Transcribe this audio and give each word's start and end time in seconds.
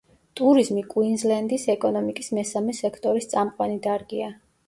ტურიზმი 0.39 0.83
კუინზლენდის 0.93 1.65
ეკონომიკის 1.73 2.31
მესამე 2.39 2.75
სექტორის 2.79 3.31
წამყვანი 3.35 3.79
დარგია. 3.87 4.35